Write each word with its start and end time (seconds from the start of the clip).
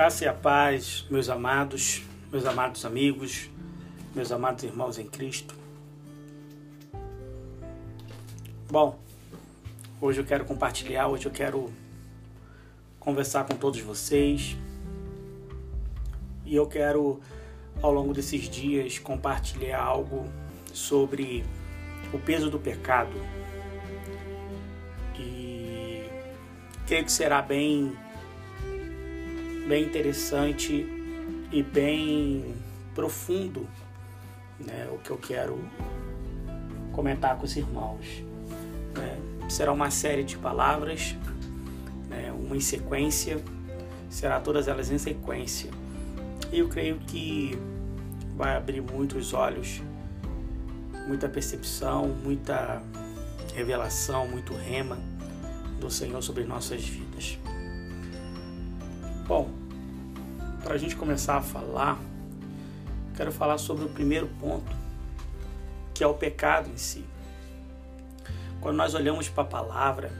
Graça 0.00 0.24
e 0.24 0.28
a 0.28 0.32
paz, 0.32 1.04
meus 1.10 1.28
amados, 1.28 2.02
meus 2.32 2.46
amados 2.46 2.86
amigos, 2.86 3.50
meus 4.14 4.32
amados 4.32 4.64
irmãos 4.64 4.98
em 4.98 5.06
Cristo. 5.06 5.54
Bom, 8.70 8.98
hoje 10.00 10.18
eu 10.18 10.24
quero 10.24 10.46
compartilhar, 10.46 11.06
hoje 11.08 11.26
eu 11.26 11.30
quero 11.30 11.70
conversar 12.98 13.44
com 13.44 13.54
todos 13.54 13.78
vocês. 13.82 14.56
E 16.46 16.56
eu 16.56 16.66
quero, 16.66 17.20
ao 17.82 17.92
longo 17.92 18.14
desses 18.14 18.48
dias, 18.48 18.98
compartilhar 18.98 19.82
algo 19.82 20.24
sobre 20.72 21.44
o 22.10 22.18
peso 22.18 22.48
do 22.48 22.58
pecado. 22.58 23.20
E 25.18 26.08
creio 26.86 27.04
que 27.04 27.12
será 27.12 27.42
bem 27.42 27.94
bem 29.70 29.84
interessante 29.84 30.84
e 31.52 31.62
bem 31.62 32.56
profundo 32.92 33.68
né, 34.58 34.88
o 34.92 34.98
que 34.98 35.10
eu 35.10 35.16
quero 35.16 35.60
comentar 36.90 37.36
com 37.36 37.44
os 37.44 37.56
irmãos. 37.56 38.04
Né? 38.96 39.16
Será 39.48 39.72
uma 39.72 39.88
série 39.88 40.24
de 40.24 40.36
palavras, 40.36 41.14
né, 42.08 42.32
uma 42.32 42.56
em 42.56 42.60
sequência, 42.60 43.40
será 44.08 44.40
todas 44.40 44.66
elas 44.66 44.90
em 44.90 44.98
sequência. 44.98 45.70
E 46.50 46.58
eu 46.58 46.68
creio 46.68 46.98
que 47.06 47.56
vai 48.36 48.56
abrir 48.56 48.80
muitos 48.80 49.32
olhos, 49.32 49.80
muita 51.06 51.28
percepção, 51.28 52.08
muita 52.08 52.82
revelação, 53.54 54.26
muito 54.26 54.52
rema 54.52 54.98
do 55.78 55.88
Senhor 55.88 56.20
sobre 56.22 56.42
nossas 56.42 56.82
vidas. 56.82 57.38
Bom, 59.28 59.59
para 60.62 60.74
a 60.74 60.78
gente 60.78 60.94
começar 60.94 61.36
a 61.36 61.42
falar, 61.42 61.98
quero 63.16 63.32
falar 63.32 63.58
sobre 63.58 63.84
o 63.84 63.88
primeiro 63.88 64.28
ponto, 64.40 64.70
que 65.94 66.04
é 66.04 66.06
o 66.06 66.14
pecado 66.14 66.70
em 66.70 66.76
si. 66.76 67.04
Quando 68.60 68.76
nós 68.76 68.94
olhamos 68.94 69.28
para 69.28 69.42
a 69.42 69.46
palavra 69.46 70.12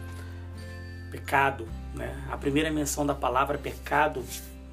pecado, 1.11 1.69
né, 1.95 2.27
a 2.31 2.37
primeira 2.37 2.71
menção 2.71 3.05
da 3.05 3.15
palavra 3.15 3.59
pecado, 3.59 4.25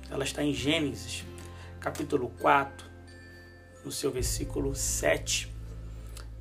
ela 0.09 0.23
está 0.23 0.41
em 0.41 0.53
Gênesis, 0.53 1.25
capítulo 1.79 2.29
4, 2.39 2.87
no 3.83 3.91
seu 3.91 4.11
versículo 4.11 4.73
7, 4.73 5.51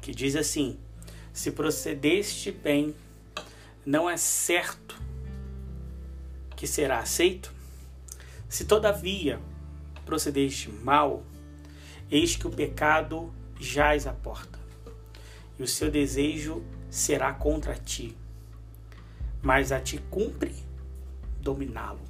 que 0.00 0.14
diz 0.14 0.36
assim: 0.36 0.78
Se 1.32 1.50
procedeste 1.50 2.52
bem, 2.52 2.94
não 3.84 4.08
é 4.08 4.16
certo 4.16 5.00
que 6.54 6.66
será 6.66 7.00
aceito? 7.00 7.56
Se 8.48 8.64
todavia 8.64 9.41
procedeste 10.05 10.70
mal, 10.70 11.25
eis 12.11 12.36
que 12.36 12.47
o 12.47 12.50
pecado 12.50 13.33
jaz 13.58 14.06
à 14.06 14.12
porta, 14.12 14.58
e 15.58 15.62
o 15.62 15.66
seu 15.66 15.91
desejo 15.91 16.62
será 16.88 17.33
contra 17.33 17.75
ti, 17.75 18.16
mas 19.42 19.72
a 19.72 19.80
ti 19.80 19.98
cumpre 20.11 20.55
dominá-lo. 21.41 22.00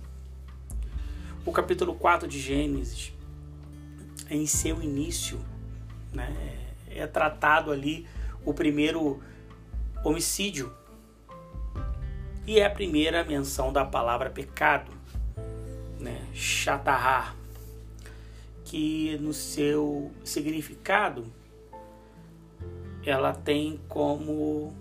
O 1.44 1.52
capítulo 1.52 1.94
4 1.94 2.28
de 2.28 2.40
Gênesis, 2.40 3.12
em 4.28 4.46
seu 4.46 4.82
início, 4.82 5.40
né, 6.12 6.34
é 6.90 7.06
tratado 7.06 7.70
ali 7.70 8.06
o 8.44 8.52
primeiro 8.52 9.22
homicídio 10.04 10.72
e 12.46 12.58
é 12.58 12.66
a 12.66 12.70
primeira 12.70 13.24
menção 13.24 13.72
da 13.72 13.84
palavra 13.84 14.30
pecado 14.30 14.90
né, 15.98 16.26
Chatahar, 16.34 17.36
que 18.64 19.16
no 19.18 19.32
seu 19.32 20.10
significado 20.24 21.26
ela 23.04 23.32
tem 23.32 23.80
como 23.88 24.74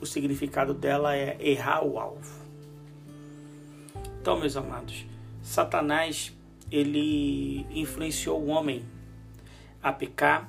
o 0.00 0.06
significado 0.06 0.72
dela 0.72 1.14
é 1.14 1.36
errar 1.38 1.84
o 1.84 1.98
alvo. 1.98 2.40
Então, 4.20 4.38
meus 4.38 4.56
amados, 4.56 5.04
Satanás 5.42 6.32
ele 6.70 7.66
influenciou 7.70 8.40
o 8.40 8.48
homem 8.48 8.84
a 9.82 9.92
pecar, 9.92 10.48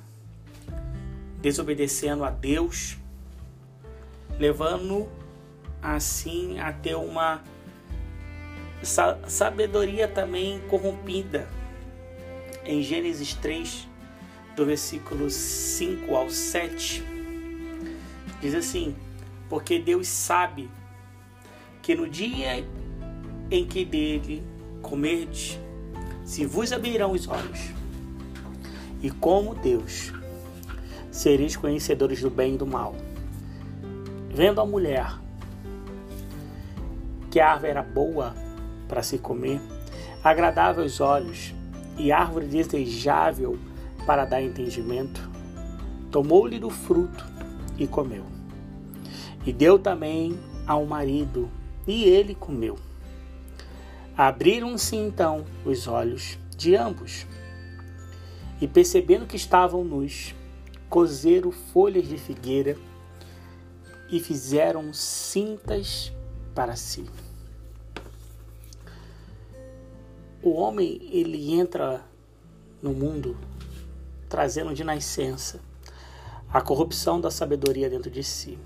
desobedecendo 1.40 2.24
a 2.24 2.30
Deus, 2.30 2.96
levando 4.38 5.08
assim 5.82 6.60
a 6.60 6.72
ter 6.72 6.94
uma 6.94 7.42
sabedoria 8.82 10.08
também 10.08 10.60
corrompida. 10.68 11.48
Em 12.64 12.82
Gênesis 12.82 13.34
3, 13.34 13.88
do 14.54 14.64
versículo 14.66 15.28
5 15.30 16.14
ao 16.14 16.30
7, 16.30 17.02
diz 18.40 18.54
assim: 18.54 18.94
Porque 19.48 19.78
Deus 19.78 20.06
sabe 20.08 20.70
que 21.80 21.94
no 21.94 22.08
dia 22.08 22.64
em 23.50 23.66
que 23.66 23.84
dele 23.84 24.42
comerdes, 24.80 25.58
se 26.24 26.46
vos 26.46 26.72
abrirão 26.72 27.12
os 27.12 27.26
olhos, 27.26 27.72
e 29.02 29.10
como 29.10 29.54
Deus, 29.56 30.12
sereis 31.10 31.56
conhecedores 31.56 32.20
do 32.20 32.30
bem 32.30 32.54
e 32.54 32.58
do 32.58 32.66
mal. 32.66 32.94
Vendo 34.30 34.60
a 34.60 34.64
mulher 34.64 35.18
que 37.30 37.40
a 37.40 37.50
árvore 37.50 37.70
era 37.70 37.82
boa 37.82 38.34
para 38.92 39.02
se 39.02 39.16
comer, 39.16 39.58
agradável 40.22 40.82
aos 40.82 41.00
olhos 41.00 41.54
e 41.96 42.12
árvore 42.12 42.46
desejável 42.46 43.58
para 44.04 44.26
dar 44.26 44.42
entendimento, 44.42 45.30
tomou-lhe 46.10 46.58
do 46.58 46.68
fruto 46.68 47.24
e 47.78 47.86
comeu. 47.86 48.26
E 49.46 49.52
deu 49.52 49.78
também 49.78 50.38
ao 50.66 50.84
marido, 50.84 51.48
e 51.86 52.04
ele 52.04 52.34
comeu. 52.34 52.78
Abriram-se 54.14 54.94
então 54.94 55.46
os 55.64 55.86
olhos 55.86 56.38
de 56.54 56.76
ambos, 56.76 57.26
e 58.60 58.68
percebendo 58.68 59.24
que 59.24 59.36
estavam 59.36 59.82
nus, 59.82 60.34
cozeram 60.90 61.50
folhas 61.50 62.06
de 62.06 62.18
figueira 62.18 62.76
e 64.10 64.20
fizeram 64.20 64.92
cintas 64.92 66.12
para 66.54 66.76
si. 66.76 67.06
O 70.42 70.54
homem 70.54 70.98
ele 71.12 71.52
entra 71.52 72.04
no 72.82 72.92
mundo 72.92 73.36
trazendo 74.28 74.74
de 74.74 74.82
nascença 74.82 75.60
a 76.52 76.60
corrupção 76.60 77.20
da 77.20 77.30
sabedoria 77.30 77.88
dentro 77.88 78.10
de 78.10 78.24
si. 78.24 78.58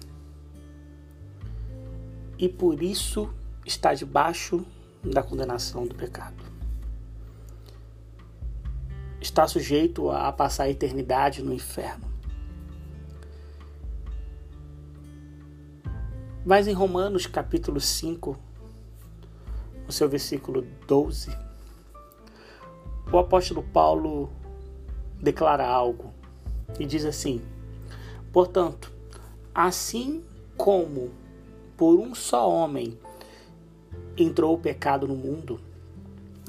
E 2.39 2.49
por 2.49 2.83
isso 2.83 3.29
está 3.65 3.93
debaixo 3.93 4.65
da 5.05 5.23
condenação 5.23 5.87
do 5.87 5.95
pecado. 5.95 6.43
Está 9.21 9.47
sujeito 9.47 10.11
a 10.11 10.33
passar 10.33 10.65
a 10.65 10.71
eternidade 10.71 11.43
no 11.43 11.53
inferno. 11.53 12.07
Mas 16.45 16.67
em 16.69 16.73
Romanos 16.73 17.27
capítulo 17.27 17.81
5, 17.81 18.39
no 19.85 19.93
seu 19.93 20.09
versículo 20.09 20.63
12, 20.87 21.46
o 23.11 23.19
apóstolo 23.19 23.63
Paulo 23.63 24.31
declara 25.21 25.67
algo 25.67 26.13
e 26.79 26.85
diz 26.85 27.05
assim: 27.05 27.41
Portanto, 28.33 28.93
assim 29.55 30.25
como 30.57 31.11
por 31.77 31.99
um 31.99 32.15
só 32.15 32.51
homem 32.51 32.99
entrou 34.17 34.55
o 34.55 34.59
pecado 34.59 35.07
no 35.07 35.15
mundo, 35.15 35.61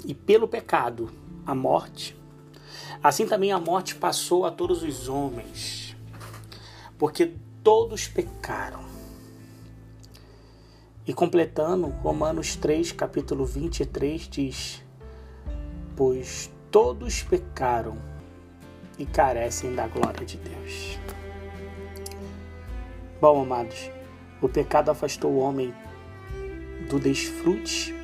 e 0.06 0.14
pelo 0.14 0.48
pecado 0.48 1.10
a 1.46 1.54
morte, 1.54 2.18
assim 3.04 3.28
também 3.28 3.52
a 3.52 3.60
morte 3.60 3.96
passou 3.96 4.46
a 4.46 4.52
todos 4.52 4.84
os 4.84 5.08
homens, 5.10 5.96
porque 6.98 7.34
todos 7.64 8.08
pecaram. 8.08 8.86
E 11.06 11.14
completando, 11.14 11.88
Romanos 11.88 12.56
3, 12.56 12.92
capítulo 12.92 13.46
23 13.46 14.28
diz: 14.28 14.87
pois 15.98 16.50
todos 16.70 17.24
pecaram 17.24 17.98
e 19.00 19.06
carecem 19.06 19.74
da 19.74 19.88
glória 19.88 20.24
de 20.24 20.38
Deus. 20.38 21.00
Bom, 23.20 23.42
amados, 23.42 23.90
o 24.40 24.48
pecado 24.48 24.92
afastou 24.92 25.32
o 25.32 25.40
homem 25.40 25.74
do 26.88 27.00
desfrute 27.00 27.96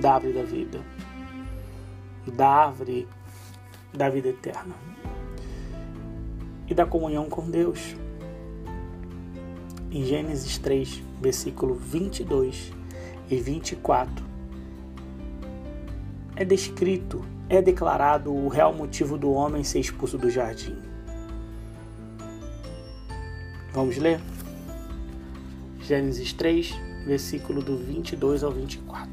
da 0.00 0.14
árvore 0.14 0.32
da 0.32 0.42
vida, 0.42 0.80
da 2.34 2.48
árvore 2.48 3.06
da 3.92 4.08
vida 4.08 4.28
eterna 4.28 4.74
e 6.66 6.74
da 6.74 6.86
comunhão 6.86 7.28
com 7.28 7.50
Deus. 7.50 7.94
Em 9.90 10.06
Gênesis 10.06 10.56
3, 10.56 11.02
versículo 11.20 11.74
22 11.74 12.72
e 13.28 13.36
24, 13.36 14.24
é 16.34 16.46
descrito, 16.46 17.22
é 17.52 17.60
declarado 17.60 18.34
o 18.34 18.48
real 18.48 18.72
motivo 18.72 19.18
do 19.18 19.30
homem 19.30 19.62
ser 19.62 19.78
expulso 19.78 20.16
do 20.16 20.30
jardim. 20.30 20.74
Vamos 23.74 23.98
ler? 23.98 24.18
Gênesis 25.82 26.32
3, 26.32 26.74
versículo 27.06 27.62
do 27.62 27.76
22 27.76 28.42
ao 28.42 28.50
24. 28.50 29.06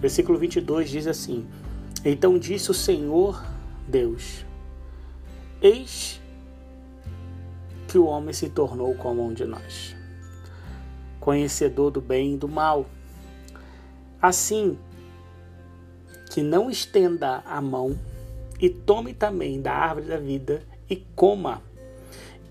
Versículo 0.00 0.38
22 0.38 0.88
diz 0.88 1.06
assim: 1.06 1.46
Então 2.02 2.38
disse 2.38 2.70
o 2.70 2.74
Senhor 2.74 3.44
Deus: 3.86 4.46
Eis 5.60 6.22
que 7.86 7.98
o 7.98 8.06
homem 8.06 8.32
se 8.32 8.48
tornou 8.48 8.94
como 8.94 9.26
um 9.26 9.34
de 9.34 9.44
nós, 9.44 9.94
conhecedor 11.20 11.90
do 11.90 12.00
bem 12.00 12.32
e 12.34 12.38
do 12.38 12.48
mal. 12.48 12.86
Assim, 14.22 14.78
que 16.34 16.42
não 16.42 16.68
estenda 16.68 17.44
a 17.46 17.60
mão 17.60 17.96
e 18.60 18.68
tome 18.68 19.14
também 19.14 19.62
da 19.62 19.72
árvore 19.72 20.08
da 20.08 20.16
vida 20.16 20.64
e 20.90 20.96
coma 20.96 21.62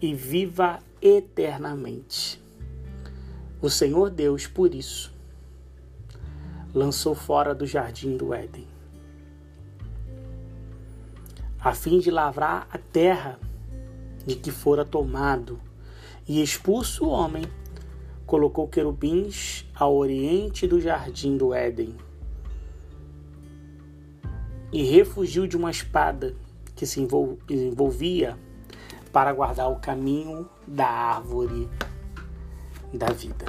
e 0.01 0.15
viva 0.15 0.79
eternamente. 1.01 2.41
O 3.61 3.69
Senhor 3.69 4.09
Deus, 4.09 4.47
por 4.47 4.73
isso, 4.73 5.13
lançou 6.73 7.13
fora 7.13 7.53
do 7.53 7.67
jardim 7.67 8.15
do 8.15 8.33
Éden, 8.33 8.65
a 11.59 11.75
fim 11.75 11.99
de 11.99 12.09
lavrar 12.09 12.65
a 12.71 12.77
terra 12.77 13.37
de 14.25 14.35
que 14.35 14.49
fora 14.49 14.85
tomado, 14.85 15.59
e 16.25 16.41
expulso 16.41 17.03
o 17.03 17.09
homem, 17.09 17.43
colocou 18.25 18.65
querubins 18.65 19.65
ao 19.75 19.93
oriente 19.93 20.65
do 20.65 20.79
jardim 20.79 21.35
do 21.35 21.53
Éden, 21.53 21.93
e 24.73 24.83
refugiu 24.83 25.45
de 25.45 25.55
uma 25.55 25.69
espada 25.69 26.35
que 26.75 26.85
se 26.85 26.99
envolvia 26.99 28.37
para 29.11 29.31
guardar 29.31 29.71
o 29.71 29.79
caminho 29.79 30.49
da 30.67 30.87
árvore 30.87 31.69
da 32.91 33.07
vida. 33.07 33.45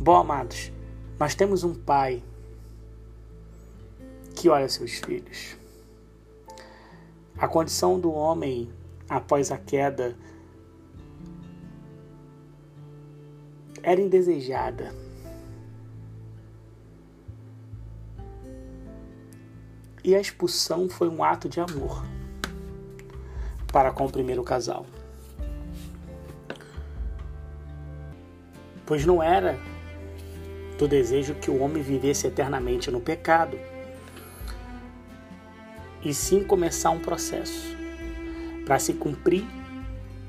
Bom, 0.00 0.16
amados, 0.16 0.72
nós 1.18 1.36
temos 1.36 1.62
um 1.62 1.74
pai 1.74 2.22
que 4.34 4.48
olha 4.48 4.68
seus 4.68 4.94
filhos. 4.98 5.56
A 7.36 7.46
condição 7.46 8.00
do 8.00 8.12
homem 8.12 8.68
após 9.08 9.52
a 9.52 9.58
queda 9.58 10.16
era 13.80 14.00
indesejada. 14.00 14.92
E 20.08 20.14
a 20.14 20.20
expulsão 20.22 20.88
foi 20.88 21.06
um 21.06 21.22
ato 21.22 21.50
de 21.50 21.60
amor 21.60 22.02
para 23.70 23.92
com 23.92 24.06
o 24.06 24.10
primeiro 24.10 24.42
casal. 24.42 24.86
Pois 28.86 29.04
não 29.04 29.22
era 29.22 29.60
do 30.78 30.88
desejo 30.88 31.34
que 31.34 31.50
o 31.50 31.60
homem 31.60 31.82
vivesse 31.82 32.26
eternamente 32.26 32.90
no 32.90 33.02
pecado, 33.02 33.58
e 36.02 36.14
sim 36.14 36.42
começar 36.42 36.88
um 36.88 37.00
processo 37.00 37.76
para 38.64 38.78
se 38.78 38.94
cumprir 38.94 39.44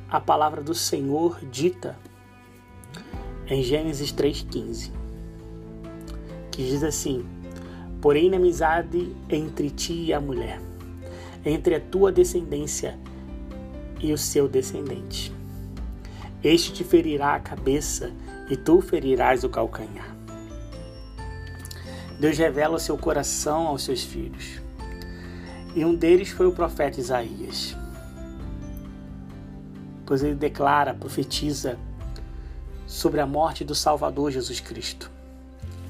a 0.09 0.19
palavra 0.19 0.61
do 0.61 0.75
Senhor 0.75 1.39
dita 1.45 1.97
em 3.47 3.63
Gênesis 3.63 4.11
3,15, 4.11 4.91
que 6.51 6.65
diz 6.65 6.83
assim: 6.83 7.38
Porém, 8.01 8.27
inimizade 8.27 9.13
entre 9.29 9.69
ti 9.69 10.05
e 10.05 10.13
a 10.13 10.19
mulher, 10.19 10.59
entre 11.45 11.75
a 11.75 11.79
tua 11.79 12.11
descendência 12.11 12.97
e 13.99 14.13
o 14.13 14.17
seu 14.17 14.47
descendente. 14.47 15.33
Este 16.43 16.71
te 16.71 16.83
ferirá 16.83 17.35
a 17.35 17.39
cabeça 17.39 18.11
e 18.49 18.55
tu 18.55 18.81
ferirás 18.81 19.43
o 19.43 19.49
calcanhar. 19.49 20.15
Deus 22.19 22.37
revela 22.37 22.75
o 22.75 22.79
seu 22.79 22.97
coração 22.97 23.67
aos 23.67 23.83
seus 23.83 24.03
filhos. 24.03 24.61
E 25.75 25.83
um 25.85 25.95
deles 25.95 26.29
foi 26.29 26.47
o 26.47 26.51
profeta 26.51 26.99
Isaías 26.99 27.75
pois 30.09 30.23
ele 30.23 30.33
declara, 30.33 30.91
profetiza 30.91 31.77
sobre 32.87 33.21
a 33.21 33.27
morte 33.27 33.63
do 33.63 33.75
Salvador 33.75 34.31
Jesus 34.31 34.59
Cristo. 34.59 35.11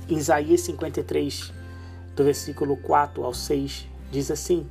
Em 0.10 0.18
Isaías 0.18 0.60
53, 0.60 1.54
do 2.20 2.26
versículo 2.26 2.76
4 2.76 3.24
ao 3.24 3.34
6, 3.34 3.88
diz 4.12 4.30
assim: 4.30 4.68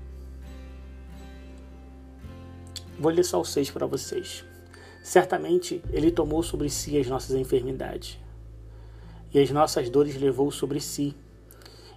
Vou 2.99 3.11
ler 3.11 3.25
só 3.25 3.41
o 3.41 3.45
6 3.45 3.71
para 3.71 3.87
vocês. 3.87 4.45
Certamente 5.03 5.83
ele 5.91 6.11
tomou 6.11 6.43
sobre 6.43 6.69
si 6.69 6.99
as 6.99 7.07
nossas 7.07 7.35
enfermidades, 7.35 8.19
e 9.33 9.39
as 9.41 9.51
nossas 9.51 9.89
dores 9.89 10.21
levou 10.21 10.51
sobre 10.51 10.79
si, 10.79 11.17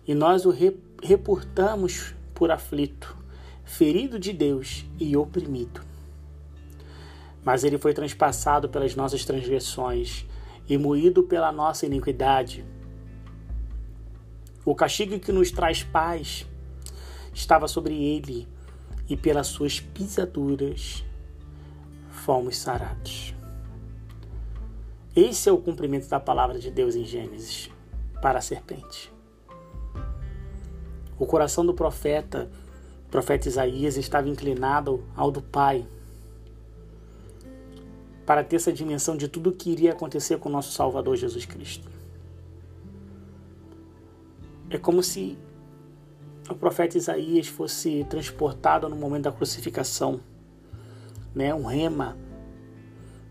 e 0.07 0.15
nós 0.15 0.45
o 0.45 0.55
reportamos 1.03 2.15
por 2.33 2.49
aflito, 2.49 3.17
ferido 3.65 4.17
de 4.17 4.31
Deus 4.31 4.85
e 4.97 5.17
oprimido 5.17 5.91
mas 7.43 7.63
ele 7.63 7.79
foi 7.79 7.91
transpassado 7.91 8.69
pelas 8.69 8.95
nossas 8.95 9.25
transgressões 9.25 10.27
e 10.69 10.77
moído 10.77 11.23
pela 11.23 11.51
nossa 11.51 11.87
iniquidade. 11.87 12.63
O 14.63 14.75
castigo 14.75 15.19
que 15.19 15.31
nos 15.31 15.51
traz 15.51 15.83
paz 15.83 16.45
estava 17.33 17.67
sobre 17.67 17.95
ele, 17.95 18.47
e 19.11 19.17
pelas 19.17 19.47
suas 19.47 19.77
pisaduras 19.77 21.03
fomos 22.09 22.57
sarados. 22.57 23.35
Esse 25.13 25.49
é 25.49 25.51
o 25.51 25.57
cumprimento 25.57 26.07
da 26.07 26.17
palavra 26.17 26.57
de 26.57 26.71
Deus 26.71 26.95
em 26.95 27.03
Gênesis 27.03 27.69
para 28.21 28.39
a 28.39 28.41
serpente. 28.41 29.11
O 31.19 31.25
coração 31.25 31.65
do 31.65 31.73
profeta, 31.73 32.49
profeta 33.09 33.49
Isaías, 33.49 33.97
estava 33.97 34.29
inclinado 34.29 35.03
ao 35.13 35.29
do 35.29 35.41
Pai 35.41 35.85
para 38.25 38.45
ter 38.45 38.55
essa 38.55 38.71
dimensão 38.71 39.17
de 39.17 39.27
tudo 39.27 39.49
o 39.49 39.53
que 39.53 39.71
iria 39.71 39.91
acontecer 39.91 40.39
com 40.39 40.47
o 40.47 40.51
nosso 40.53 40.71
Salvador 40.71 41.17
Jesus 41.17 41.45
Cristo. 41.45 41.89
É 44.71 44.77
como 44.77 45.03
se 45.03 45.37
o 46.49 46.55
profeta 46.55 46.97
Isaías 46.97 47.47
fosse 47.47 48.05
transportado 48.09 48.87
no 48.87 48.95
momento 48.95 49.23
da 49.23 49.31
crucificação, 49.31 50.21
né? 51.35 51.53
um 51.53 51.65
rema, 51.65 52.17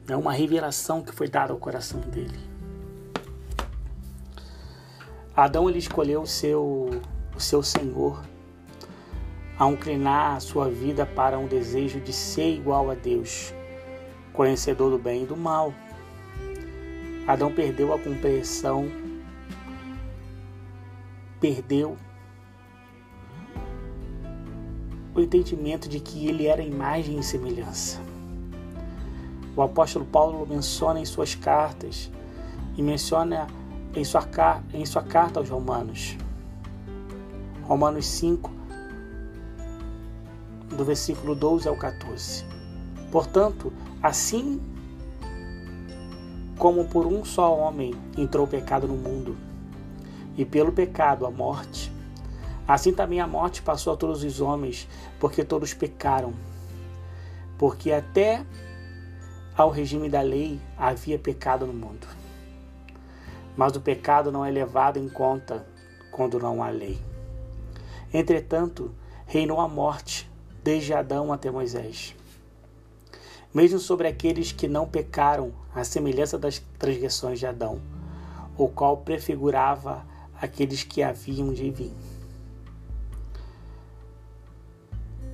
né? 0.07 0.15
uma 0.17 0.33
revelação 0.33 1.03
que 1.03 1.15
foi 1.15 1.29
dada 1.29 1.55
ao 1.55 1.59
coração 1.59 1.99
dele. 2.03 2.39
Adão 5.35 5.71
ele 5.71 5.79
escolheu 5.79 6.21
o 6.21 6.27
seu, 6.27 6.91
o 7.35 7.41
seu 7.41 7.63
Senhor 7.63 8.23
a 9.59 9.67
inclinar 9.67 10.37
a 10.37 10.41
sua 10.41 10.69
vida 10.69 11.07
para 11.07 11.39
um 11.39 11.47
desejo 11.47 12.01
de 12.01 12.13
ser 12.13 12.55
igual 12.55 12.91
a 12.91 12.95
Deus, 12.95 13.55
conhecedor 14.35 14.91
do 14.91 14.99
bem 14.99 15.23
e 15.23 15.27
do 15.27 15.39
mal. 15.39 15.73
Adão 17.27 17.51
perdeu 17.51 17.95
a 17.95 17.99
compreensão, 17.99 18.91
perdeu 21.41 21.97
o 25.15 25.21
entendimento 25.21 25.89
de 25.89 25.99
que 25.99 26.29
ele 26.29 26.47
era 26.47 26.63
imagem 26.63 27.19
e 27.19 27.23
semelhança. 27.23 28.01
O 29.57 29.63
apóstolo 29.63 30.05
Paulo 30.05 30.47
menciona 30.47 31.01
em 31.01 31.05
suas 31.05 31.35
cartas 31.35 32.11
e 32.77 32.83
menciona 32.83 33.47
em 33.95 34.05
sua, 34.05 34.29
em 34.73 34.87
sua 34.87 35.03
carta 35.03 35.41
aos 35.41 35.49
Romanos. 35.49 36.17
Romanos 37.65 38.07
5, 38.07 38.51
do 40.77 40.85
versículo 40.85 41.35
12 41.35 41.69
ao 41.69 41.77
14. 41.77 42.45
Portanto, 43.11 43.73
assim 44.03 44.61
como 46.57 46.85
por 46.85 47.07
um 47.07 47.25
só 47.25 47.57
homem 47.57 47.95
entrou 48.17 48.45
o 48.45 48.49
pecado 48.49 48.87
no 48.87 48.95
mundo, 48.95 49.37
e 50.41 50.45
pelo 50.45 50.73
pecado 50.73 51.27
a 51.27 51.31
morte, 51.31 51.93
assim 52.67 52.93
também 52.93 53.21
a 53.21 53.27
morte 53.27 53.61
passou 53.61 53.93
a 53.93 53.97
todos 53.97 54.25
os 54.25 54.41
homens, 54.41 54.89
porque 55.19 55.45
todos 55.45 55.75
pecaram. 55.75 56.33
Porque 57.59 57.93
até 57.93 58.45
ao 59.55 59.71
regime 59.71 60.09
da 60.09 60.23
lei 60.23 60.59
havia 60.79 61.19
pecado 61.19 61.67
no 61.67 61.75
mundo. 61.75 62.07
Mas 63.57 63.77
o 63.77 63.81
pecado 63.81 64.33
não 64.33 64.45
é 64.45 64.51
levado 64.51 64.99
em 64.99 65.09
conta 65.09 65.67
quando 66.11 66.39
não 66.39 66.63
há 66.63 66.71
lei. 66.71 66.99
Entretanto, 68.13 68.95
reinou 69.27 69.61
a 69.61 69.69
morte 69.69 70.31
desde 70.65 70.95
Adão 70.95 71.33
até 71.33 71.51
Moisés 71.51 72.15
mesmo 73.53 73.81
sobre 73.81 74.07
aqueles 74.07 74.53
que 74.53 74.69
não 74.69 74.87
pecaram, 74.87 75.53
à 75.75 75.83
semelhança 75.83 76.39
das 76.39 76.63
transgressões 76.79 77.39
de 77.39 77.47
Adão, 77.47 77.81
o 78.57 78.69
qual 78.69 78.99
prefigurava 78.99 80.05
aqueles 80.41 80.83
que 80.83 81.03
haviam 81.03 81.53
de 81.53 81.71
vir. 81.71 81.93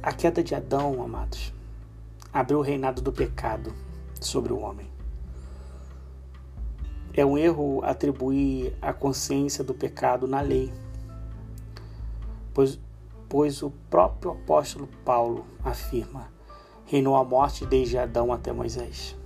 A 0.02 0.12
queda 0.12 0.42
de 0.42 0.54
Adão, 0.54 1.02
amados, 1.02 1.52
abriu 2.32 2.58
o 2.58 2.62
reinado 2.62 3.00
do 3.00 3.12
pecado 3.12 3.72
sobre 4.20 4.52
o 4.52 4.58
homem. 4.58 4.90
É 7.14 7.24
um 7.24 7.38
erro 7.38 7.82
atribuir 7.84 8.76
a 8.82 8.92
consciência 8.92 9.64
do 9.64 9.72
pecado 9.72 10.26
na 10.26 10.40
lei, 10.40 10.72
pois, 12.52 12.78
pois 13.28 13.62
o 13.62 13.70
próprio 13.88 14.32
apóstolo 14.32 14.88
Paulo 15.04 15.46
afirma: 15.64 16.28
reinou 16.84 17.16
a 17.16 17.24
morte 17.24 17.64
desde 17.64 17.96
Adão 17.96 18.32
até 18.32 18.52
Moisés. 18.52 19.16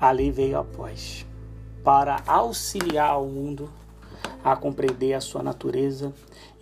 A 0.00 0.10
lei 0.10 0.30
veio 0.30 0.58
após, 0.58 1.24
para 1.84 2.20
auxiliar 2.26 3.22
o 3.22 3.26
mundo 3.26 3.70
a 4.44 4.54
compreender 4.54 5.14
a 5.14 5.20
sua 5.20 5.42
natureza 5.42 6.12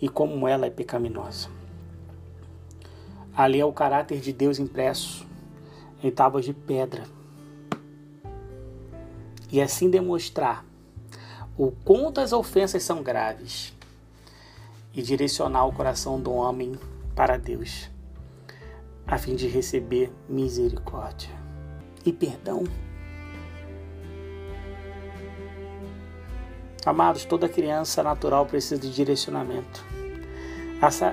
e 0.01 0.07
como 0.07 0.47
ela 0.47 0.65
é 0.65 0.69
pecaminosa. 0.69 1.49
A 3.35 3.45
lei 3.45 3.59
é 3.59 3.65
o 3.65 3.73
caráter 3.73 4.21
de 4.21 4.31
Deus 4.31 4.57
impresso 4.57 5.27
em 6.01 6.09
tábuas 6.09 6.45
de 6.45 6.53
pedra 6.53 7.03
e 9.51 9.61
assim 9.61 9.89
demonstrar 9.89 10.65
o 11.57 11.71
quanto 11.83 12.19
as 12.19 12.31
ofensas 12.31 12.83
são 12.83 13.03
graves 13.03 13.73
e 14.93 15.01
direcionar 15.01 15.65
o 15.67 15.73
coração 15.73 16.19
do 16.19 16.31
homem 16.31 16.77
para 17.15 17.37
Deus, 17.37 17.89
a 19.05 19.17
fim 19.17 19.35
de 19.35 19.47
receber 19.47 20.11
misericórdia 20.29 21.29
e 22.05 22.11
perdão. 22.11 22.63
Amados, 26.85 27.25
toda 27.25 27.47
criança 27.47 28.03
natural 28.03 28.45
precisa 28.45 28.79
de 28.79 28.91
direcionamento. 28.91 29.83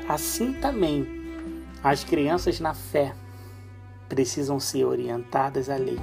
Assim 0.08 0.52
também, 0.52 1.06
as 1.82 2.02
crianças 2.02 2.58
na 2.58 2.74
fé 2.74 3.14
precisam 4.08 4.58
ser 4.58 4.84
orientadas 4.84 5.70
à 5.70 5.76
lei 5.76 6.00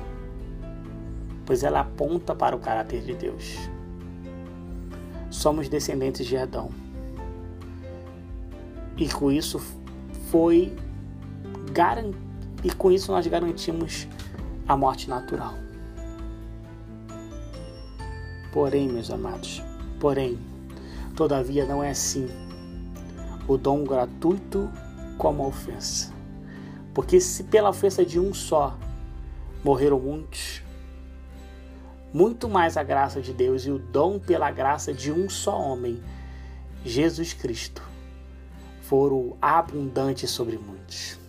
pois 1.47 1.63
ela 1.63 1.79
aponta 1.79 2.35
para 2.35 2.53
o 2.53 2.59
caráter 2.59 3.01
de 3.01 3.15
Deus. 3.15 3.57
Somos 5.31 5.69
descendentes 5.69 6.27
de 6.27 6.35
Adão. 6.35 6.69
E 8.97 9.07
com 9.07 9.31
isso 9.31 9.61
foi 10.29 10.75
e 12.63 12.71
com 12.71 12.91
isso 12.91 13.11
nós 13.11 13.27
garantimos 13.27 14.07
a 14.67 14.75
morte 14.75 15.07
natural. 15.07 15.53
Porém, 18.57 18.87
meus 18.87 19.11
amados, 19.11 19.61
porém, 19.99 20.39
todavia 21.15 21.63
não 21.63 21.83
é 21.83 21.91
assim. 21.91 22.27
O 23.47 23.55
dom 23.55 23.83
gratuito 23.83 24.67
como 25.15 25.43
a 25.43 25.47
ofensa. 25.47 26.11
Porque 26.91 27.21
se 27.21 27.43
pela 27.43 27.69
ofensa 27.69 28.03
de 28.03 28.19
um 28.19 28.33
só 28.33 28.75
morreram 29.63 29.99
muitos, 29.99 30.63
muito 32.11 32.49
mais 32.49 32.77
a 32.77 32.81
graça 32.81 33.21
de 33.21 33.31
Deus 33.31 33.63
e 33.63 33.69
o 33.69 33.77
dom 33.77 34.17
pela 34.17 34.49
graça 34.49 34.91
de 34.91 35.11
um 35.11 35.29
só 35.29 35.55
homem, 35.55 36.01
Jesus 36.83 37.33
Cristo, 37.33 37.83
foram 38.81 39.37
abundantes 39.39 40.31
sobre 40.31 40.57
muitos. 40.57 41.19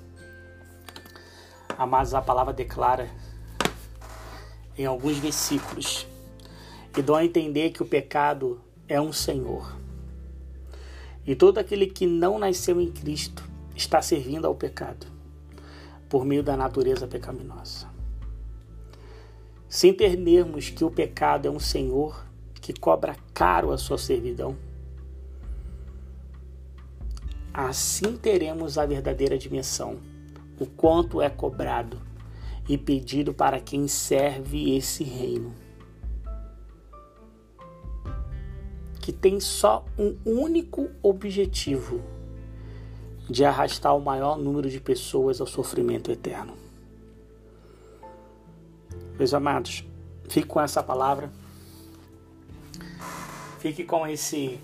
Amados, 1.77 2.15
a 2.15 2.23
palavra 2.23 2.55
declara 2.55 3.07
em 4.79 4.87
alguns 4.87 5.19
versículos 5.19 6.07
e 6.97 7.03
dão 7.03 7.15
a 7.15 7.25
entender 7.25 7.71
que 7.71 7.83
o 7.83 7.87
pecado 7.87 8.61
é 8.89 9.01
um 9.01 9.13
Senhor. 9.13 9.77
E 11.27 11.35
todo 11.35 11.59
aquele 11.59 11.87
que 11.87 12.07
não 12.07 12.39
nasceu 12.39 12.81
em 12.81 12.91
Cristo 12.91 13.45
está 13.77 14.01
servindo 14.01 14.47
ao 14.47 14.55
pecado 14.55 15.07
por 16.09 16.25
meio 16.25 16.43
da 16.43 16.57
natureza 16.57 17.07
pecaminosa 17.07 17.99
sem 19.69 19.91
entendermos 19.91 20.71
que 20.71 20.83
o 20.83 20.91
pecado 20.91 21.47
é 21.47 21.51
um 21.51 21.61
senhor 21.61 22.25
que 22.55 22.73
cobra 22.73 23.15
caro 23.35 23.71
a 23.71 23.79
sua 23.79 23.99
servidão, 23.99 24.57
assim 27.53 28.17
teremos 28.17 28.79
a 28.79 28.87
verdadeira 28.87 29.37
dimensão, 29.37 29.99
o 30.59 30.67
quanto 30.67 31.21
é 31.21 31.29
cobrado 31.29 32.01
e 32.69 32.79
pedido 32.79 33.35
para 33.35 33.61
quem 33.61 33.87
serve 33.87 34.75
esse 34.77 35.05
reino. 35.05 35.55
Que 39.09 39.13
tem 39.15 39.41
só 39.41 39.87
um 39.99 40.15
único 40.27 40.91
objetivo: 41.03 42.03
de 43.27 43.43
arrastar 43.43 43.97
o 43.97 44.01
maior 44.03 44.37
número 44.37 44.69
de 44.69 44.79
pessoas 44.79 45.41
ao 45.41 45.47
sofrimento 45.47 46.13
eterno. 46.13 46.53
Meus 49.19 49.33
amados, 49.33 49.83
fique 50.29 50.47
com 50.47 50.61
essa 50.61 50.83
palavra. 50.83 51.33
Fique 53.61 53.83
com 53.83 54.07
esse 54.07 54.61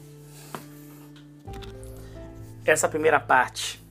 essa 2.66 2.86
primeira 2.86 3.18
parte. 3.18 3.82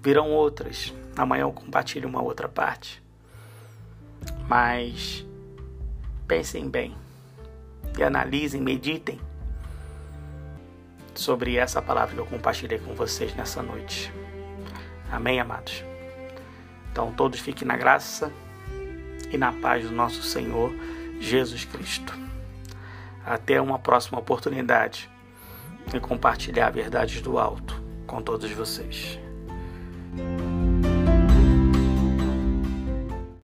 Virão 0.00 0.30
outras. 0.30 0.94
Amanhã 1.16 1.42
eu 1.42 1.52
compartilho 1.52 2.08
uma 2.08 2.22
outra 2.22 2.48
parte. 2.48 3.02
Mas 4.48 5.26
pensem 6.28 6.68
bem 6.68 6.96
e 7.98 8.02
analisem, 8.04 8.60
meditem 8.60 9.26
sobre 11.18 11.56
essa 11.56 11.82
palavra 11.82 12.14
que 12.14 12.20
eu 12.20 12.26
compartilhei 12.26 12.78
com 12.78 12.94
vocês 12.94 13.34
nessa 13.34 13.60
noite. 13.60 14.12
Amém, 15.10 15.40
amados? 15.40 15.82
Então 16.92 17.12
todos 17.12 17.40
fiquem 17.40 17.66
na 17.66 17.76
graça 17.76 18.32
e 19.28 19.36
na 19.36 19.52
paz 19.52 19.84
do 19.84 19.90
nosso 19.90 20.22
Senhor 20.22 20.72
Jesus 21.18 21.64
Cristo. 21.64 22.16
Até 23.26 23.60
uma 23.60 23.80
próxima 23.80 24.20
oportunidade 24.20 25.10
de 25.88 25.98
compartilhar 25.98 26.70
verdades 26.70 27.20
do 27.20 27.36
alto 27.36 27.82
com 28.06 28.22
todos 28.22 28.50
vocês. 28.52 29.18